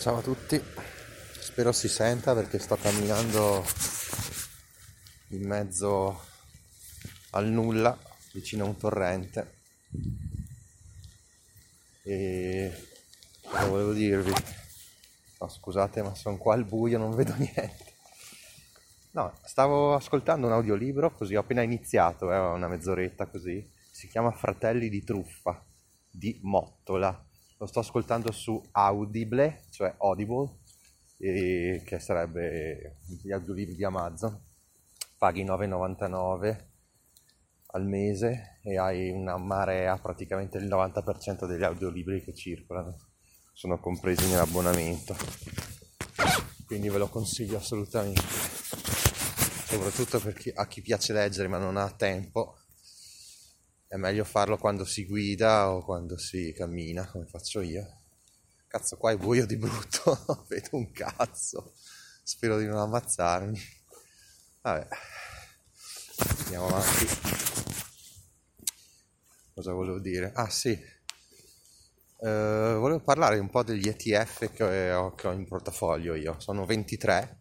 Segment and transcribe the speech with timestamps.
[0.00, 0.58] Ciao a tutti,
[1.40, 3.62] spero si senta perché sto camminando
[5.28, 6.18] in mezzo
[7.32, 7.98] al nulla,
[8.32, 9.56] vicino a un torrente.
[12.02, 12.72] E
[13.42, 14.32] cosa volevo dirvi?
[15.38, 17.92] No, scusate, ma sono qua al buio, non vedo niente.
[19.10, 23.70] No, stavo ascoltando un audiolibro, così ho appena iniziato, eh, una mezz'oretta così.
[23.90, 25.62] Si chiama Fratelli di truffa
[26.08, 27.28] di Mottola.
[27.60, 30.60] Lo sto ascoltando su Audible, cioè Audible,
[31.18, 34.42] e che sarebbe gli audiolibri di Amazon.
[35.18, 36.68] Paghi 9,99
[37.72, 42.96] al mese e hai una marea, praticamente il 90% degli audiolibri che circolano
[43.52, 45.14] sono compresi nell'abbonamento.
[46.64, 48.22] Quindi ve lo consiglio assolutamente,
[49.66, 52.56] soprattutto per chi, a chi piace leggere ma non ha tempo.
[53.90, 58.02] È meglio farlo quando si guida o quando si cammina, come faccio io.
[58.68, 61.72] Cazzo, qua è buio di brutto, vedo un cazzo.
[62.22, 63.60] Spero di non ammazzarmi.
[64.60, 64.86] Vabbè,
[66.44, 67.06] andiamo avanti.
[69.54, 70.30] Cosa volevo dire?
[70.36, 76.14] Ah sì, eh, volevo parlare un po' degli ETF che ho, che ho in portafoglio
[76.14, 76.38] io.
[76.38, 77.38] Sono 23,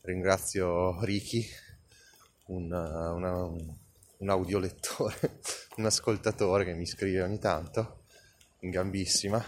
[0.00, 1.48] ringrazio Ricky,
[2.46, 3.82] un, una, un
[4.30, 5.40] audiolettore,
[5.76, 8.04] un ascoltatore che mi scrive ogni tanto,
[8.60, 9.44] in gambissima,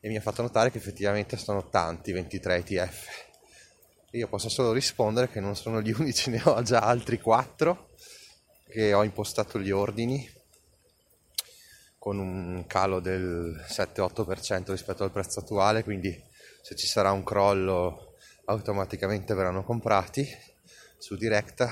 [0.00, 3.28] e mi ha fatto notare che effettivamente sono tanti 23 ETF.
[4.12, 7.88] Io posso solo rispondere che non sono gli unici, ne ho già altri 4
[8.68, 10.38] che ho impostato gli ordini
[11.98, 16.18] con un calo del 7-8% rispetto al prezzo attuale, quindi
[16.62, 18.14] se ci sarà un crollo
[18.46, 20.26] automaticamente verranno comprati
[20.96, 21.70] su diretta,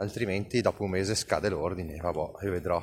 [0.00, 2.82] altrimenti dopo un mese scade l'ordine, vabbè, io vedrò.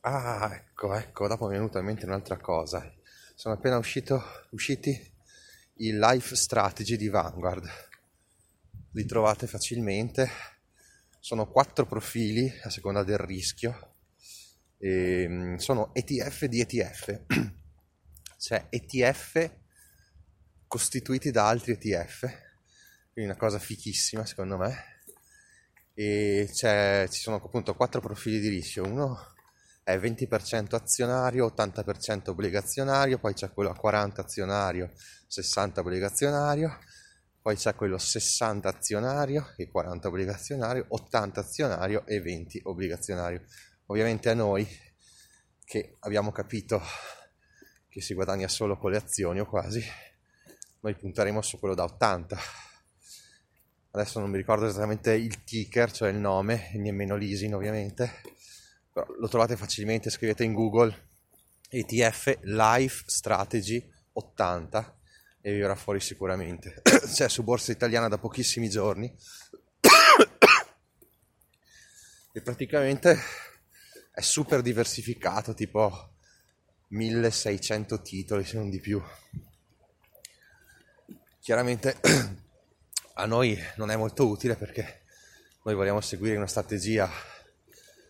[0.00, 2.92] Ah, ecco, ecco, dopo mi è venuta in mente un'altra cosa.
[3.34, 4.90] Sono appena uscito, usciti
[5.78, 7.68] i Life Strategy di Vanguard.
[8.92, 10.30] Li trovate facilmente.
[11.18, 13.94] Sono quattro profili a seconda del rischio
[14.78, 17.20] e, ehm, sono ETF di ETF,
[18.38, 19.50] cioè ETF
[20.68, 22.20] costituiti da altri ETF,
[23.12, 24.95] quindi una cosa fichissima secondo me.
[25.98, 29.18] E ci sono appunto quattro profili di rischio, uno
[29.82, 34.92] è 20% azionario, 80% obbligazionario, poi c'è quello a 40 azionario,
[35.26, 36.78] 60 obbligazionario,
[37.40, 43.44] poi c'è quello 60 azionario e 40 obbligazionario, 80 azionario e 20 obbligazionario.
[43.86, 44.68] Ovviamente a noi
[45.64, 46.82] che abbiamo capito
[47.88, 49.82] che si guadagna solo con le azioni o quasi,
[50.80, 52.36] noi punteremo su quello da 80.
[53.96, 58.20] Adesso non mi ricordo esattamente il ticker, cioè il nome, nemmeno l'ISIN ovviamente,
[58.92, 61.08] però lo trovate facilmente, scrivete in Google
[61.70, 64.98] ETF Life Strategy 80
[65.40, 66.82] e vi verrà fuori sicuramente.
[66.82, 69.10] C'è su Borsa Italiana da pochissimi giorni
[72.32, 73.18] e praticamente
[74.12, 76.16] è super diversificato, tipo
[76.88, 79.02] 1600 titoli se non di più.
[81.40, 81.98] Chiaramente
[83.18, 85.02] a noi non è molto utile perché
[85.64, 87.10] noi vogliamo seguire una strategia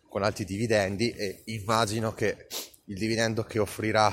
[0.08, 2.46] con alti dividendi e immagino che
[2.86, 4.12] il dividendo che offrirà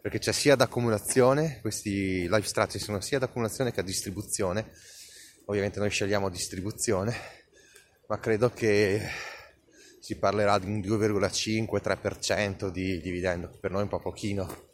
[0.00, 4.70] perché c'è sia da accumulazione, questi live strategy sono sia da accumulazione che a distribuzione.
[5.46, 7.14] Ovviamente noi scegliamo distribuzione,
[8.08, 9.00] ma credo che
[10.00, 14.68] si parlerà di un 2,5-3% di dividendo, per noi è un po' pochino,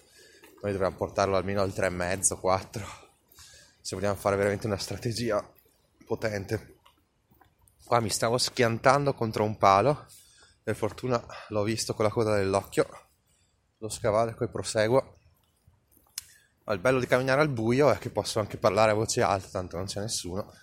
[0.63, 3.10] noi dobbiamo portarlo almeno al 3,5-4%
[3.91, 5.45] se vogliamo fare veramente una strategia
[6.07, 6.77] potente.
[7.85, 10.07] Qua mi stavo schiantando contro un palo,
[10.63, 12.87] per fortuna l'ho visto con la coda dell'occhio,
[13.79, 15.19] lo scavare e proseguo.
[16.63, 19.49] Ma il bello di camminare al buio è che posso anche parlare a voce alta,
[19.49, 20.55] tanto non c'è nessuno,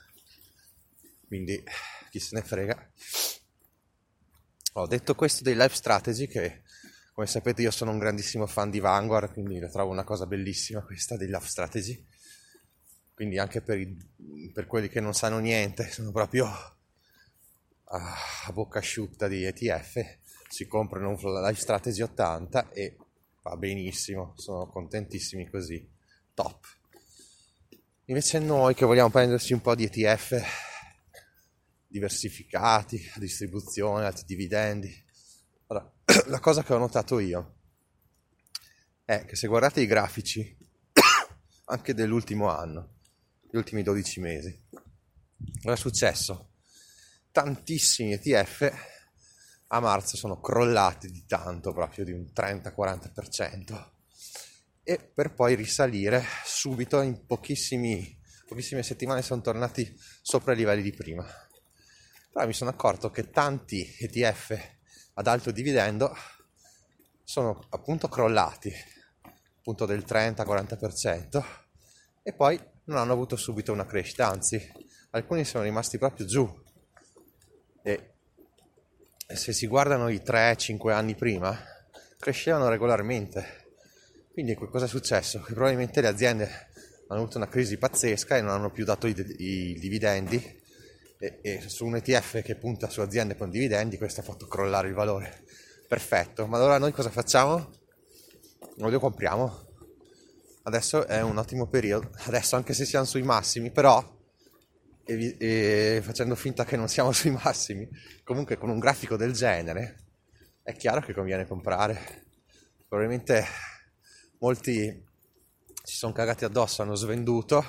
[1.27, 1.61] quindi
[2.09, 2.91] chi se ne frega.
[4.75, 6.61] Ho detto questo dei life strategy che
[7.11, 10.81] come sapete io sono un grandissimo fan di Vanguard, quindi la trovo una cosa bellissima
[10.81, 12.15] questa dei life strategy.
[13.17, 13.97] Quindi anche per, i,
[14.53, 18.15] per quelli che non sanno niente, sono proprio a,
[18.53, 22.95] bocca asciutta di ETF, si comprano un Life Strategy 80 e
[23.41, 25.83] va benissimo, sono contentissimi così,
[26.35, 26.63] top.
[28.05, 30.39] Invece noi che vogliamo prenderci un po' di ETF
[31.87, 34.93] diversificati, distribuzione, alti dividendi,
[35.69, 35.91] allora,
[36.27, 37.55] la cosa che ho notato io
[39.05, 40.55] è che se guardate i grafici
[41.65, 42.91] anche dell'ultimo anno,
[43.49, 44.61] gli ultimi 12 mesi,
[45.61, 46.51] cosa è successo?
[47.31, 48.95] Tantissimi ETF
[49.67, 53.91] a marzo sono crollati di tanto, proprio di un 30-40%,
[54.83, 58.15] e per poi risalire subito in pochissime
[58.81, 61.25] settimane sono tornati sopra i livelli di prima.
[62.31, 64.75] Però mi sono accorto che tanti ETF
[65.15, 66.15] ad alto dividendo
[67.23, 68.73] sono appunto crollati,
[69.57, 71.43] appunto del 30-40%,
[72.23, 74.71] e poi non hanno avuto subito una crescita, anzi
[75.11, 76.63] alcuni sono rimasti proprio giù.
[77.81, 78.13] E
[79.27, 81.57] se si guardano i 3-5 anni prima,
[82.17, 83.65] crescevano regolarmente.
[84.31, 85.41] Quindi cosa è successo?
[85.41, 86.67] Che probabilmente le aziende
[87.07, 90.61] hanno avuto una crisi pazzesca e non hanno più dato i, i dividendi
[91.19, 94.87] e, e, su un ETF che punta su aziende con dividendi questo ha fatto crollare
[94.87, 95.43] il valore.
[95.87, 97.71] Perfetto, ma allora noi cosa facciamo?
[98.75, 99.66] Noi lo compriamo.
[100.67, 104.03] Adesso è un ottimo periodo, adesso anche se siamo sui massimi, però
[105.05, 107.87] e, e facendo finta che non siamo sui massimi,
[108.25, 110.03] comunque con un grafico del genere,
[110.63, 112.25] è chiaro che conviene comprare.
[112.85, 113.45] Probabilmente
[114.39, 115.05] molti
[115.83, 117.63] si sono cagati addosso, hanno svenduto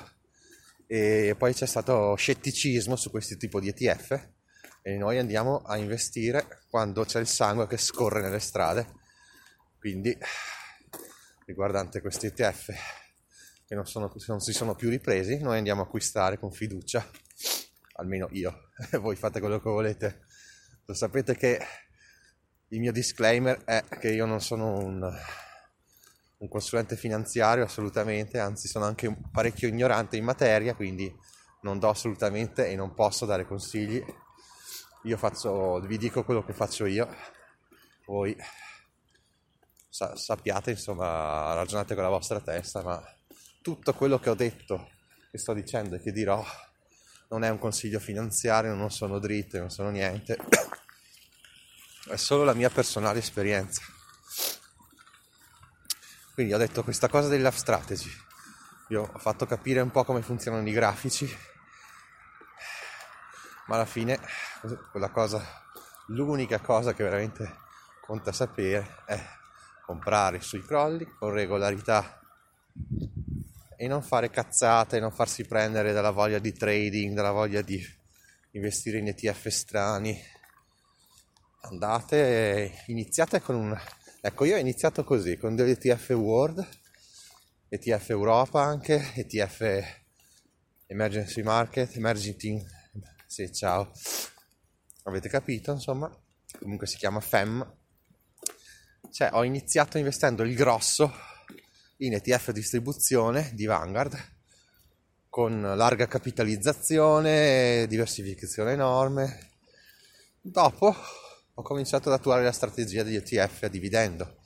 [0.85, 4.27] e poi c'è stato scetticismo su questo tipo di ETF
[4.81, 8.87] e noi andiamo a investire quando c'è il sangue che scorre nelle strade.
[9.79, 10.17] Quindi
[11.49, 12.71] riguardante questi ETF
[13.65, 17.03] che non, sono, non si sono più ripresi, noi andiamo a acquistare con fiducia
[17.93, 18.69] almeno io,
[19.01, 20.21] voi fate quello che volete.
[20.85, 21.59] Lo sapete che
[22.69, 25.01] il mio disclaimer è che io non sono un,
[26.37, 31.11] un consulente finanziario assolutamente, anzi sono anche parecchio ignorante in materia, quindi
[31.61, 34.03] non do assolutamente e non posso dare consigli.
[35.03, 37.07] Io faccio, vi dico quello che faccio io,
[38.05, 38.35] voi
[39.89, 43.03] sa, sappiate, insomma, ragionate con la vostra testa, ma
[43.61, 44.91] tutto quello che ho detto,
[45.31, 46.43] che sto dicendo e che dirò
[47.29, 50.37] non è un consiglio finanziario, non sono dritte, non sono niente,
[52.07, 53.83] è solo la mia personale esperienza.
[56.33, 58.11] Quindi ho detto questa cosa della strategy,
[58.87, 61.25] vi ho fatto capire un po' come funzionano i grafici,
[63.67, 64.19] ma alla fine
[64.89, 65.63] quella cosa,
[66.07, 67.57] l'unica cosa che veramente
[68.01, 69.37] conta sapere è
[69.89, 72.21] comprare sui crolli con regolarità
[73.75, 77.83] e non fare cazzate, non farsi prendere dalla voglia di trading, dalla voglia di
[78.51, 80.15] investire in ETF strani.
[81.61, 83.81] Andate, iniziate con un...
[84.21, 86.67] Ecco, io ho iniziato così, con degli ETF World,
[87.69, 89.61] ETF Europa anche, ETF
[90.85, 92.63] Emergency Market, Emerging...
[93.25, 93.91] Sì, ciao.
[95.05, 96.15] Avete capito, insomma?
[96.59, 97.77] Comunque si chiama FEM.
[99.11, 101.13] Cioè, ho iniziato investendo il grosso
[101.97, 104.37] in ETF distribuzione di Vanguard
[105.29, 109.51] con larga capitalizzazione, diversificazione enorme.
[110.41, 110.95] Dopo
[111.53, 114.37] ho cominciato ad attuare la strategia degli ETF a dividendo,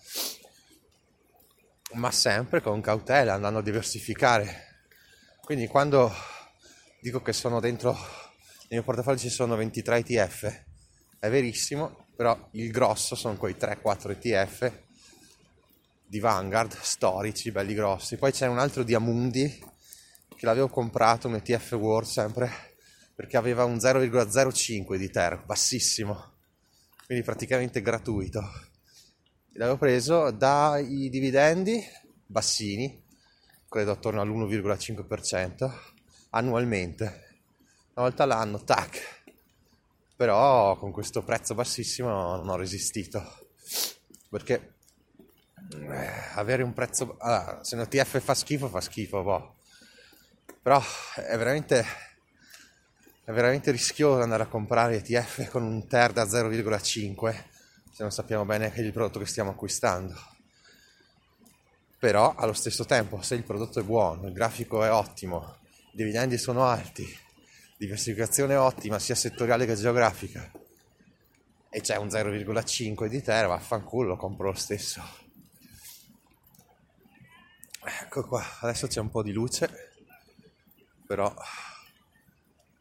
[1.94, 4.88] ma sempre con cautela, andando a diversificare.
[5.42, 6.12] Quindi quando
[7.02, 10.64] dico che sono dentro, nel mio portafoglio ci sono 23 ETF,
[11.20, 14.72] è verissimo, però il grosso sono quei 3-4 ETF
[16.06, 18.18] di Vanguard, storici, belli grossi.
[18.18, 19.72] Poi c'è un altro di Amundi
[20.36, 22.52] che l'avevo comprato, un ETF World sempre,
[23.16, 26.34] perché aveva un 0,05 di TER, bassissimo,
[27.06, 28.42] quindi praticamente gratuito.
[29.54, 31.84] L'avevo preso dai dividendi
[32.26, 33.02] bassini,
[33.70, 35.72] credo attorno all'1,5%
[36.32, 37.04] annualmente,
[37.94, 39.23] una volta all'anno, tac.
[40.16, 43.48] Però con questo prezzo bassissimo non ho resistito,
[44.30, 44.76] perché
[45.72, 47.16] eh, avere un prezzo...
[47.20, 49.56] Allora, se un ETF fa schifo, fa schifo, boh.
[50.62, 50.82] Però
[51.16, 51.86] è veramente,
[53.24, 57.52] è veramente rischioso andare a comprare ETF con un TER da 0,5
[57.94, 60.16] se non sappiamo bene il prodotto che stiamo acquistando.
[62.00, 65.58] Però allo stesso tempo, se il prodotto è buono, il grafico è ottimo,
[65.92, 67.06] i dividendi sono alti,
[67.84, 70.50] diversificazione ottima sia settoriale che geografica
[71.70, 75.02] e c'è un 0,5 di TER, vaffanculo, lo compro lo stesso.
[78.04, 79.70] Ecco qua, adesso c'è un po' di luce,
[81.06, 81.34] però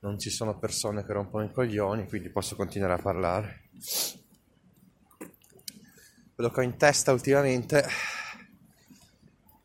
[0.00, 3.70] non ci sono persone che rompono i coglioni, quindi posso continuare a parlare.
[6.34, 7.84] quello che ho in testa ultimamente,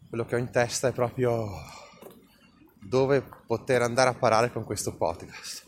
[0.09, 1.85] quello che ho in testa è proprio
[2.87, 5.65] dove poter andare a parare con questo podcast.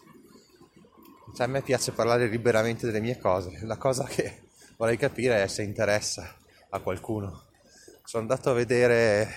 [1.36, 4.44] Cioè, a me piace parlare liberamente delle mie cose, la cosa che
[4.78, 6.36] vorrei capire è se interessa
[6.70, 7.48] a qualcuno.
[8.04, 9.32] Sono andato a vedere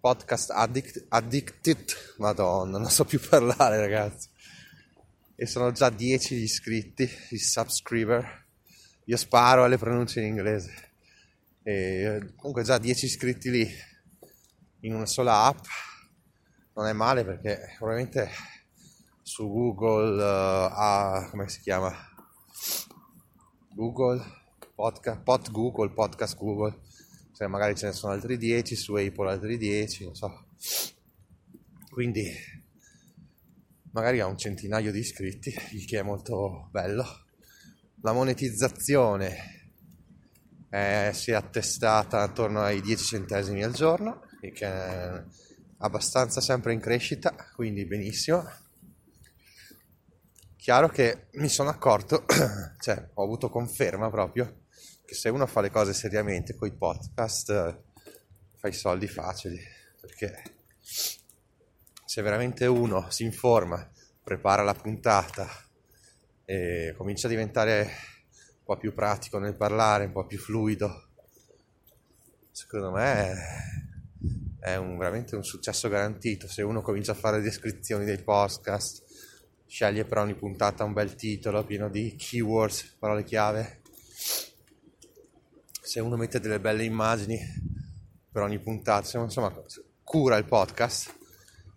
[0.00, 4.28] podcast addict, Addicted, madonna, non so più parlare ragazzi.
[5.34, 8.44] E sono già 10 gli iscritti, i subscriber.
[9.06, 10.92] Io sparo alle pronunce in inglese.
[11.64, 13.68] E comunque già 10 iscritti lì
[14.80, 15.64] in una sola app.
[16.76, 18.28] Non è male perché probabilmente
[19.22, 21.94] su Google uh, ha, come si chiama?
[23.72, 24.20] Google,
[24.74, 26.80] podcast, pod Google, podcast Google,
[27.32, 30.46] cioè magari ce ne sono altri 10, su Apple altri 10, non so.
[31.90, 32.28] Quindi
[33.92, 37.06] magari ha un centinaio di iscritti, il che è molto bello.
[38.00, 39.70] La monetizzazione
[40.68, 45.24] è, si è attestata attorno ai 10 centesimi al giorno, che è
[45.84, 48.42] abbastanza sempre in crescita, quindi benissimo.
[50.56, 52.24] Chiaro che mi sono accorto,
[52.80, 54.62] cioè ho avuto conferma proprio,
[55.04, 57.82] che se uno fa le cose seriamente con i podcast eh,
[58.56, 59.60] fa i soldi facili,
[60.00, 60.42] perché
[60.80, 63.86] se veramente uno si informa,
[64.22, 65.46] prepara la puntata
[66.46, 71.08] e comincia a diventare un po' più pratico nel parlare, un po' più fluido,
[72.52, 73.73] secondo me
[74.64, 76.48] è un, veramente un successo garantito.
[76.48, 79.02] Se uno comincia a fare descrizioni dei podcast,
[79.66, 83.82] sceglie per ogni puntata un bel titolo pieno di keywords, parole chiave.
[85.82, 87.38] Se uno mette delle belle immagini
[88.32, 89.54] per ogni puntata, se insomma
[90.02, 91.14] cura il podcast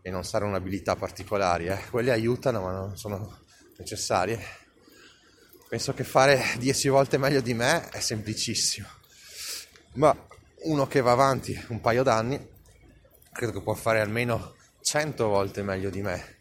[0.02, 1.90] e non sarà un'abilità particolari, eh.
[1.90, 3.40] quelle aiutano ma non sono
[3.78, 4.40] necessarie.
[5.68, 8.88] Penso che fare 10 volte meglio di me è semplicissimo,
[9.96, 10.16] ma
[10.64, 12.56] uno che va avanti un paio d'anni
[13.38, 16.36] credo che può fare almeno 100 volte meglio di me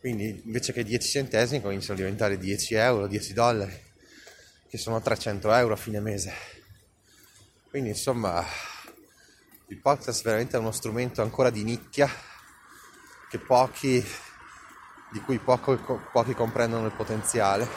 [0.00, 3.82] quindi invece che 10 centesimi cominciano a diventare 10 euro, 10 dollari,
[4.66, 6.32] che sono 300 euro a fine mese.
[7.68, 8.42] Quindi insomma
[9.66, 12.08] il podcast veramente è uno strumento ancora di nicchia
[13.28, 14.02] che pochi,
[15.12, 15.78] di cui poco,
[16.10, 17.68] pochi comprendono il potenziale.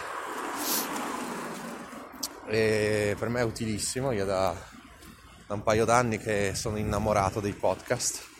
[2.48, 4.55] E per me è utilissimo, io da,
[5.46, 8.32] da un paio d'anni che sono innamorato dei podcast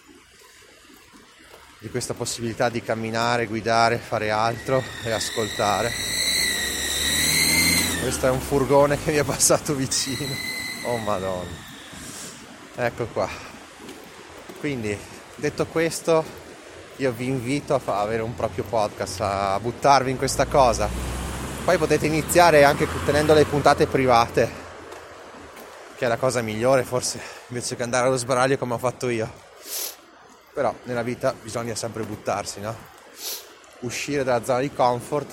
[1.84, 5.92] di questa possibilità di camminare, guidare, fare altro e ascoltare.
[8.02, 10.34] Questo è un furgone che mi è passato vicino.
[10.86, 11.52] Oh madonna.
[12.76, 13.28] Ecco qua.
[14.62, 14.98] Quindi,
[15.36, 16.24] detto questo,
[16.96, 20.88] io vi invito a avere un proprio podcast, a buttarvi in questa cosa.
[21.66, 24.50] Poi potete iniziare anche tenendo le puntate private,
[25.98, 29.52] che è la cosa migliore forse, invece che andare allo sbaraglio come ho fatto io
[30.54, 32.76] però nella vita bisogna sempre buttarsi, no?
[33.80, 35.32] Uscire dalla zona di comfort,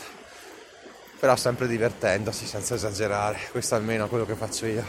[1.18, 4.84] però sempre divertendosi senza esagerare, questo almeno è quello che faccio io.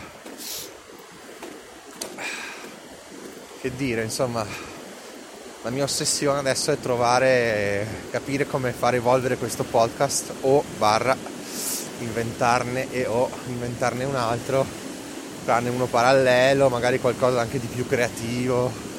[3.59, 4.45] Che dire, insomma,
[5.63, 11.15] la mia ossessione adesso è trovare, capire come fare evolvere questo podcast o barra
[11.99, 14.65] inventarne e o inventarne un altro,
[15.43, 18.89] farne uno parallelo, magari qualcosa anche di più creativo,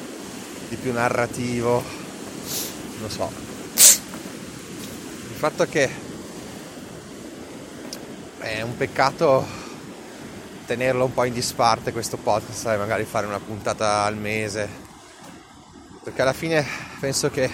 [0.73, 1.83] di più narrativo,
[2.99, 3.31] non so.
[3.75, 5.87] Il fatto che
[8.39, 9.45] è un peccato
[10.65, 14.67] tenerlo un po' in disparte questo podcast, sai, magari fare una puntata al mese,
[16.03, 16.65] perché alla fine
[16.99, 17.51] penso che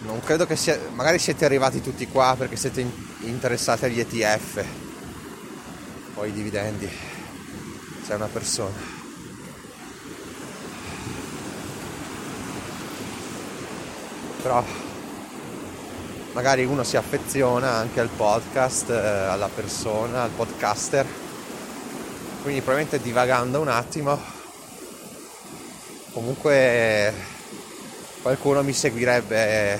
[0.00, 2.84] non credo che sia, magari siete arrivati tutti qua perché siete
[3.20, 4.64] interessati agli ETF
[6.14, 6.90] o ai dividendi,
[8.04, 9.01] sei una persona.
[14.42, 14.62] Però
[16.32, 21.06] magari uno si affeziona anche al podcast, eh, alla persona, al podcaster.
[22.42, 24.20] Quindi probabilmente divagando un attimo,
[26.12, 27.14] comunque
[28.20, 29.78] qualcuno mi seguirebbe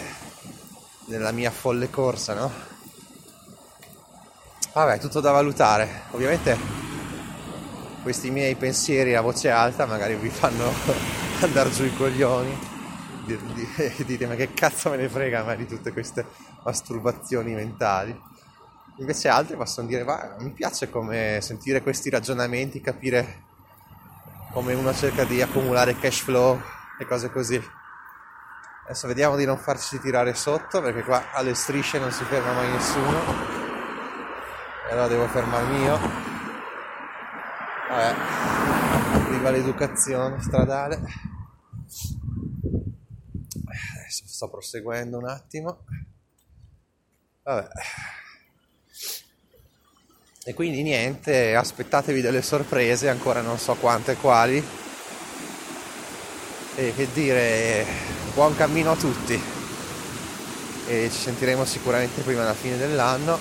[1.07, 2.52] nella mia folle corsa, no?
[4.73, 6.02] Vabbè, tutto da valutare.
[6.12, 6.81] Ovviamente
[8.02, 10.73] questi miei pensieri a voce alta magari vi fanno
[11.42, 12.72] andare giù i coglioni
[14.05, 16.26] dite ma che cazzo me ne frega ma di tutte queste
[16.64, 18.19] masturbazioni mentali?
[18.97, 23.50] Invece altri possono dire ma mi piace come sentire questi ragionamenti capire
[24.52, 26.61] come uno cerca di accumulare cash flow
[26.99, 27.62] e cose così.
[28.85, 32.71] Adesso vediamo di non farci tirare sotto perché qua alle strisce non si ferma mai
[32.71, 33.21] nessuno.
[34.88, 36.31] E allora devo fermarmi io
[37.93, 38.14] Vabbè,
[39.26, 40.95] arriva l'educazione stradale.
[43.67, 45.85] Adesso sto proseguendo un attimo.
[47.45, 47.69] Vabbè.
[50.45, 54.65] E quindi niente, aspettatevi delle sorprese, ancora non so quante e quali.
[56.75, 57.87] E che dire,
[58.35, 59.41] buon cammino a tutti.
[60.89, 63.39] E ci sentiremo sicuramente prima della fine dell'anno.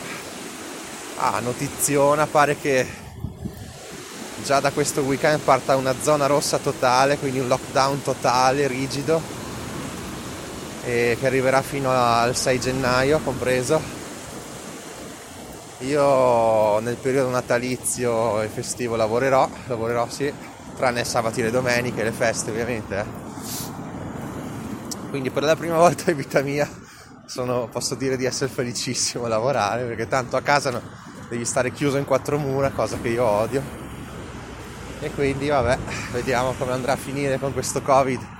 [1.17, 2.87] Ah, notiziona, pare che
[4.43, 9.40] già da questo weekend parta una zona rossa totale, quindi un lockdown totale, rigido,
[10.91, 13.81] e che arriverà fino al 6 gennaio compreso.
[15.79, 20.31] Io nel periodo natalizio e festivo lavorerò, lavorerò sì,
[20.75, 22.99] tranne sabati e le domeniche, le feste ovviamente.
[22.99, 23.05] Eh.
[25.09, 26.69] Quindi per la prima volta in vita mia
[27.25, 30.81] sono, posso dire di essere felicissimo a lavorare perché tanto a casa
[31.29, 33.63] devi stare chiuso in quattro mura, cosa che io odio.
[34.99, 35.77] E quindi vabbè,
[36.11, 38.39] vediamo come andrà a finire con questo Covid.